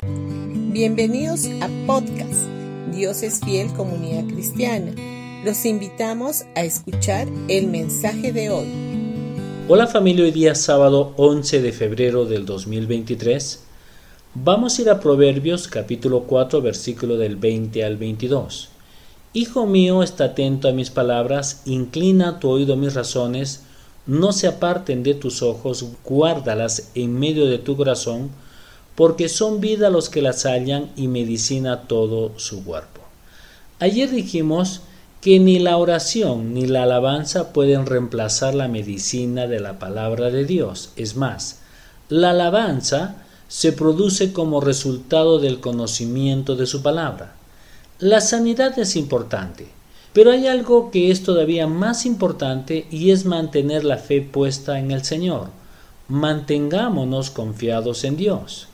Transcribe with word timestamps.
Bienvenidos 0.00 1.46
a 1.60 1.68
podcast 1.84 2.46
Dios 2.94 3.24
es 3.24 3.40
fiel 3.40 3.72
comunidad 3.72 4.32
cristiana. 4.32 4.92
Los 5.44 5.66
invitamos 5.66 6.44
a 6.54 6.62
escuchar 6.62 7.26
el 7.48 7.66
mensaje 7.66 8.32
de 8.32 8.48
hoy. 8.48 8.68
Hola 9.66 9.88
familia, 9.88 10.24
hoy 10.24 10.30
día 10.30 10.54
sábado 10.54 11.14
11 11.16 11.62
de 11.62 11.72
febrero 11.72 12.26
del 12.26 12.46
2023. 12.46 13.64
Vamos 14.34 14.78
a 14.78 14.82
ir 14.82 14.90
a 14.90 15.00
Proverbios 15.00 15.66
capítulo 15.66 16.22
4 16.28 16.62
versículo 16.62 17.16
del 17.16 17.34
20 17.34 17.84
al 17.84 17.96
22. 17.96 18.68
Hijo 19.32 19.66
mío, 19.66 20.04
está 20.04 20.26
atento 20.26 20.68
a 20.68 20.72
mis 20.72 20.90
palabras, 20.90 21.62
inclina 21.64 22.38
tu 22.38 22.50
oído 22.50 22.74
a 22.74 22.76
mis 22.76 22.94
razones, 22.94 23.64
no 24.06 24.30
se 24.30 24.46
aparten 24.46 25.02
de 25.02 25.14
tus 25.14 25.42
ojos, 25.42 25.84
guárdalas 26.04 26.92
en 26.94 27.18
medio 27.18 27.46
de 27.46 27.58
tu 27.58 27.76
corazón, 27.76 28.30
porque 28.98 29.28
son 29.28 29.60
vida 29.60 29.90
los 29.90 30.08
que 30.08 30.22
las 30.22 30.44
hallan 30.44 30.90
y 30.96 31.06
medicina 31.06 31.82
todo 31.82 32.36
su 32.36 32.64
cuerpo. 32.64 33.00
Ayer 33.78 34.10
dijimos 34.10 34.80
que 35.20 35.38
ni 35.38 35.60
la 35.60 35.76
oración 35.76 36.52
ni 36.52 36.66
la 36.66 36.82
alabanza 36.82 37.52
pueden 37.52 37.86
reemplazar 37.86 38.56
la 38.56 38.66
medicina 38.66 39.46
de 39.46 39.60
la 39.60 39.78
palabra 39.78 40.30
de 40.30 40.44
Dios. 40.44 40.90
Es 40.96 41.14
más, 41.14 41.60
la 42.08 42.30
alabanza 42.30 43.22
se 43.46 43.70
produce 43.70 44.32
como 44.32 44.60
resultado 44.60 45.38
del 45.38 45.60
conocimiento 45.60 46.56
de 46.56 46.66
su 46.66 46.82
palabra. 46.82 47.36
La 48.00 48.20
sanidad 48.20 48.76
es 48.80 48.96
importante, 48.96 49.68
pero 50.12 50.32
hay 50.32 50.48
algo 50.48 50.90
que 50.90 51.12
es 51.12 51.22
todavía 51.22 51.68
más 51.68 52.04
importante 52.04 52.88
y 52.90 53.12
es 53.12 53.26
mantener 53.26 53.84
la 53.84 53.98
fe 53.98 54.22
puesta 54.22 54.80
en 54.80 54.90
el 54.90 55.04
Señor. 55.04 55.50
Mantengámonos 56.08 57.30
confiados 57.30 58.02
en 58.02 58.16
Dios. 58.16 58.67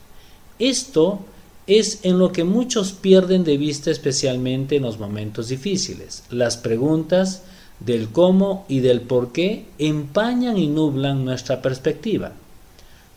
Esto 0.58 1.20
es 1.66 2.00
en 2.02 2.18
lo 2.18 2.32
que 2.32 2.44
muchos 2.44 2.92
pierden 2.92 3.44
de 3.44 3.56
vista 3.56 3.90
especialmente 3.90 4.76
en 4.76 4.82
los 4.82 4.98
momentos 4.98 5.48
difíciles. 5.48 6.24
Las 6.30 6.56
preguntas 6.56 7.42
del 7.80 8.08
cómo 8.10 8.64
y 8.68 8.80
del 8.80 9.00
por 9.00 9.32
qué 9.32 9.66
empañan 9.78 10.58
y 10.58 10.68
nublan 10.68 11.24
nuestra 11.24 11.60
perspectiva. 11.60 12.32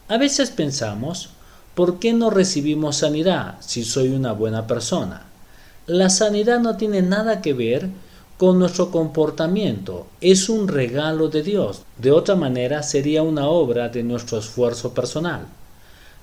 A 0.08 0.18
veces 0.18 0.50
pensamos, 0.50 1.30
¿por 1.76 2.00
qué 2.00 2.14
no 2.14 2.30
recibimos 2.30 2.98
sanidad 2.98 3.58
si 3.60 3.84
soy 3.84 4.10
una 4.10 4.32
buena 4.32 4.66
persona? 4.66 5.26
La 5.86 6.10
sanidad 6.10 6.60
no 6.60 6.76
tiene 6.78 7.02
nada 7.02 7.42
que 7.42 7.54
ver 7.54 7.90
con 8.38 8.60
nuestro 8.60 8.92
comportamiento, 8.92 10.08
es 10.22 10.48
un 10.48 10.68
regalo 10.68 11.28
de 11.28 11.44
Dios. 11.44 11.82
De 11.98 12.12
otra 12.12 12.36
manera 12.36 12.84
sería 12.84 13.24
una 13.24 13.48
obra 13.48 13.90
de 13.90 14.04
nuestro 14.04 14.38
esfuerzo 14.38 14.94
personal. 14.94 15.48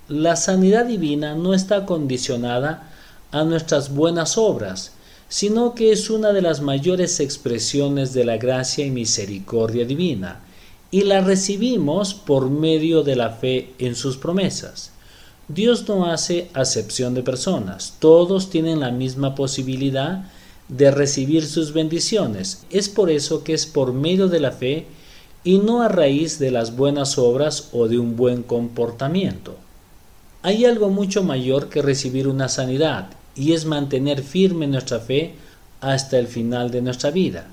La 0.08 0.36
sanidad 0.36 0.84
divina 0.84 1.34
no 1.34 1.54
está 1.54 1.86
condicionada 1.86 2.92
a 3.32 3.42
nuestras 3.44 3.94
buenas 3.94 4.36
obras, 4.36 4.92
sino 5.30 5.74
que 5.74 5.92
es 5.92 6.10
una 6.10 6.34
de 6.34 6.42
las 6.42 6.60
mayores 6.60 7.20
expresiones 7.20 8.12
de 8.12 8.24
la 8.24 8.36
gracia 8.36 8.84
y 8.84 8.90
misericordia 8.90 9.86
divina, 9.86 10.40
y 10.90 11.04
la 11.04 11.22
recibimos 11.22 12.12
por 12.12 12.50
medio 12.50 13.02
de 13.02 13.16
la 13.16 13.30
fe 13.30 13.72
en 13.78 13.94
sus 13.94 14.18
promesas. 14.18 14.90
Dios 15.48 15.88
no 15.88 16.04
hace 16.04 16.50
acepción 16.52 17.14
de 17.14 17.22
personas, 17.22 17.94
todos 17.98 18.50
tienen 18.50 18.80
la 18.80 18.90
misma 18.90 19.34
posibilidad 19.34 20.24
de 20.68 20.90
recibir 20.90 21.46
sus 21.46 21.72
bendiciones. 21.72 22.66
Es 22.68 22.90
por 22.90 23.10
eso 23.10 23.42
que 23.42 23.54
es 23.54 23.64
por 23.64 23.94
medio 23.94 24.28
de 24.28 24.40
la 24.40 24.52
fe 24.52 24.86
y 25.44 25.58
no 25.58 25.80
a 25.80 25.88
raíz 25.88 26.38
de 26.38 26.50
las 26.50 26.76
buenas 26.76 27.16
obras 27.16 27.70
o 27.72 27.88
de 27.88 27.98
un 27.98 28.16
buen 28.16 28.42
comportamiento. 28.42 29.56
Hay 30.46 30.66
algo 30.66 30.90
mucho 30.90 31.24
mayor 31.24 31.70
que 31.70 31.80
recibir 31.80 32.28
una 32.28 32.50
sanidad 32.50 33.06
y 33.34 33.54
es 33.54 33.64
mantener 33.64 34.22
firme 34.22 34.66
nuestra 34.66 35.00
fe 35.00 35.36
hasta 35.80 36.18
el 36.18 36.26
final 36.26 36.70
de 36.70 36.82
nuestra 36.82 37.10
vida. 37.10 37.46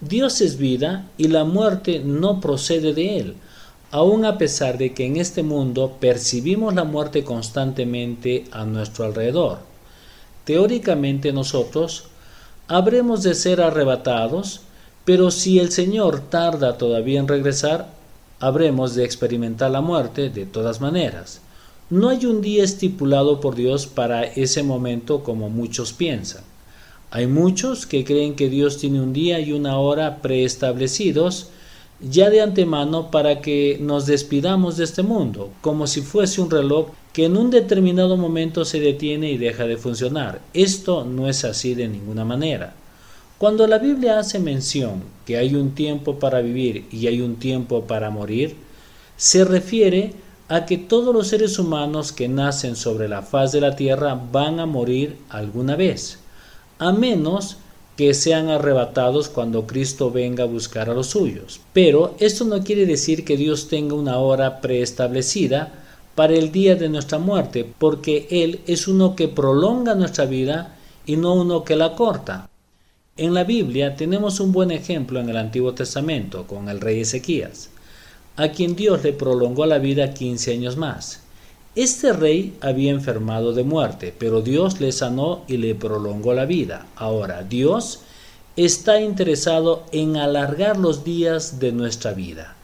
Dios 0.00 0.40
es 0.40 0.56
vida 0.56 1.10
y 1.18 1.28
la 1.28 1.44
muerte 1.44 2.00
no 2.02 2.40
procede 2.40 2.94
de 2.94 3.18
él, 3.18 3.34
aun 3.90 4.24
a 4.24 4.38
pesar 4.38 4.78
de 4.78 4.94
que 4.94 5.04
en 5.04 5.18
este 5.18 5.42
mundo 5.42 5.98
percibimos 6.00 6.72
la 6.74 6.84
muerte 6.84 7.22
constantemente 7.22 8.44
a 8.50 8.64
nuestro 8.64 9.04
alrededor. 9.04 9.58
Teóricamente 10.46 11.34
nosotros 11.34 12.04
habremos 12.66 13.22
de 13.22 13.34
ser 13.34 13.60
arrebatados, 13.60 14.62
pero 15.04 15.30
si 15.30 15.58
el 15.58 15.70
Señor 15.70 16.30
tarda 16.30 16.78
todavía 16.78 17.20
en 17.20 17.28
regresar, 17.28 17.90
habremos 18.40 18.94
de 18.94 19.04
experimentar 19.04 19.70
la 19.70 19.82
muerte 19.82 20.30
de 20.30 20.46
todas 20.46 20.80
maneras. 20.80 21.42
No 21.92 22.08
hay 22.08 22.24
un 22.24 22.40
día 22.40 22.64
estipulado 22.64 23.38
por 23.38 23.54
Dios 23.54 23.86
para 23.86 24.24
ese 24.24 24.62
momento 24.62 25.22
como 25.22 25.50
muchos 25.50 25.92
piensan. 25.92 26.42
Hay 27.10 27.26
muchos 27.26 27.84
que 27.84 28.02
creen 28.02 28.34
que 28.34 28.48
Dios 28.48 28.78
tiene 28.78 29.02
un 29.02 29.12
día 29.12 29.40
y 29.40 29.52
una 29.52 29.76
hora 29.76 30.22
preestablecidos, 30.22 31.50
ya 32.00 32.30
de 32.30 32.40
antemano 32.40 33.10
para 33.10 33.42
que 33.42 33.76
nos 33.78 34.06
despidamos 34.06 34.78
de 34.78 34.84
este 34.84 35.02
mundo, 35.02 35.50
como 35.60 35.86
si 35.86 36.00
fuese 36.00 36.40
un 36.40 36.50
reloj 36.50 36.88
que 37.12 37.26
en 37.26 37.36
un 37.36 37.50
determinado 37.50 38.16
momento 38.16 38.64
se 38.64 38.80
detiene 38.80 39.30
y 39.30 39.36
deja 39.36 39.66
de 39.66 39.76
funcionar. 39.76 40.40
Esto 40.54 41.04
no 41.04 41.28
es 41.28 41.44
así 41.44 41.74
de 41.74 41.88
ninguna 41.88 42.24
manera. 42.24 42.72
Cuando 43.36 43.66
la 43.66 43.76
Biblia 43.76 44.18
hace 44.18 44.38
mención 44.38 45.02
que 45.26 45.36
hay 45.36 45.54
un 45.54 45.72
tiempo 45.72 46.18
para 46.18 46.40
vivir 46.40 46.86
y 46.90 47.06
hay 47.08 47.20
un 47.20 47.36
tiempo 47.36 47.84
para 47.84 48.08
morir, 48.08 48.56
se 49.18 49.44
refiere 49.44 50.04
a 50.06 50.31
que 50.66 50.78
todos 50.78 51.14
los 51.14 51.28
seres 51.28 51.58
humanos 51.58 52.12
que 52.12 52.28
nacen 52.28 52.76
sobre 52.76 53.08
la 53.08 53.22
faz 53.22 53.52
de 53.52 53.60
la 53.60 53.74
tierra 53.74 54.20
van 54.30 54.60
a 54.60 54.66
morir 54.66 55.16
alguna 55.30 55.76
vez, 55.76 56.18
a 56.78 56.92
menos 56.92 57.56
que 57.96 58.14
sean 58.14 58.48
arrebatados 58.48 59.28
cuando 59.28 59.66
Cristo 59.66 60.10
venga 60.10 60.44
a 60.44 60.46
buscar 60.46 60.88
a 60.88 60.94
los 60.94 61.08
suyos. 61.08 61.60
Pero 61.72 62.14
esto 62.18 62.44
no 62.44 62.62
quiere 62.62 62.86
decir 62.86 63.24
que 63.24 63.36
Dios 63.36 63.68
tenga 63.68 63.94
una 63.94 64.18
hora 64.18 64.60
preestablecida 64.60 65.72
para 66.14 66.34
el 66.34 66.52
día 66.52 66.76
de 66.76 66.88
nuestra 66.88 67.18
muerte, 67.18 67.66
porque 67.78 68.26
Él 68.30 68.60
es 68.66 68.88
uno 68.88 69.16
que 69.16 69.28
prolonga 69.28 69.94
nuestra 69.94 70.26
vida 70.26 70.76
y 71.06 71.16
no 71.16 71.34
uno 71.34 71.64
que 71.64 71.76
la 71.76 71.94
corta. 71.94 72.48
En 73.16 73.34
la 73.34 73.44
Biblia 73.44 73.94
tenemos 73.94 74.40
un 74.40 74.52
buen 74.52 74.70
ejemplo 74.70 75.20
en 75.20 75.28
el 75.28 75.36
Antiguo 75.36 75.74
Testamento 75.74 76.46
con 76.46 76.68
el 76.68 76.80
rey 76.80 77.00
Ezequías, 77.00 77.70
a 78.36 78.48
quien 78.48 78.76
Dios 78.76 79.02
le 79.04 79.12
prolongó 79.12 79.66
la 79.66 79.78
vida 79.78 80.14
15 80.14 80.52
años 80.52 80.76
más. 80.76 81.20
Este 81.74 82.12
rey 82.12 82.54
había 82.60 82.90
enfermado 82.90 83.52
de 83.52 83.64
muerte, 83.64 84.14
pero 84.18 84.42
Dios 84.42 84.80
le 84.80 84.92
sanó 84.92 85.42
y 85.48 85.56
le 85.56 85.74
prolongó 85.74 86.34
la 86.34 86.44
vida. 86.44 86.86
Ahora, 86.96 87.42
Dios 87.42 88.00
está 88.56 89.00
interesado 89.00 89.84
en 89.92 90.16
alargar 90.16 90.76
los 90.76 91.04
días 91.04 91.58
de 91.60 91.72
nuestra 91.72 92.12
vida. 92.12 92.56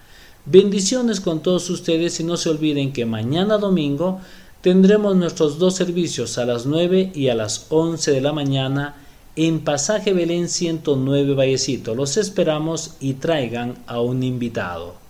Bendiciones 0.45 1.21
con 1.21 1.41
todos 1.41 1.71
ustedes 1.71 2.21
y 2.21 2.25
no 2.25 2.37
se 2.37 2.51
olviden 2.51 2.93
que 2.93 3.07
mañana 3.07 3.59
domingo 3.59 4.21
tendremos 4.61 5.17
nuestros 5.17 5.59
dos 5.59 5.75
servicios 5.75 6.37
a 6.37 6.45
las 6.45 6.67
9 6.67 7.13
y 7.15 7.29
a 7.29 7.35
las 7.35 7.67
11 7.71 8.13
de 8.13 8.21
la 8.21 8.33
mañana 8.33 8.95
en 9.37 9.61
Pasaje 9.61 10.13
Belén 10.13 10.49
109 10.49 11.35
Vallecito. 11.35 11.95
Los 11.95 12.17
esperamos 12.17 12.97
y 13.01 13.15
traigan 13.15 13.77
a 13.87 14.01
un 14.01 14.23
invitado. 14.23 15.08